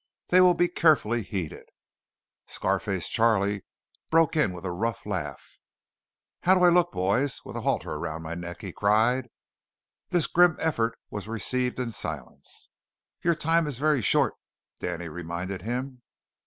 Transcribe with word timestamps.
They 0.29 0.41
will 0.41 0.55
be 0.55 0.67
carefully 0.67 1.21
heeded." 1.21 1.69
Scar 2.47 2.79
face 2.79 3.07
Charley 3.07 3.61
broke 4.09 4.35
in 4.35 4.51
with 4.51 4.65
a 4.65 4.71
rough 4.71 5.05
laugh. 5.05 5.59
"How 6.41 6.55
do 6.55 6.63
I 6.63 6.69
look, 6.69 6.91
boys, 6.91 7.45
with 7.45 7.55
a 7.55 7.61
halter 7.61 7.91
around 7.91 8.23
my 8.23 8.33
neck?" 8.33 8.61
he 8.61 8.71
cried. 8.71 9.29
This 10.09 10.25
grim 10.25 10.57
effort 10.59 10.97
was 11.11 11.27
received 11.27 11.77
in 11.77 11.91
silence. 11.91 12.69
"Your 13.21 13.35
time 13.35 13.67
is 13.67 13.77
very 13.77 14.01
short," 14.01 14.33
Danny 14.79 15.07
reminded 15.07 15.61
him. 15.61 16.01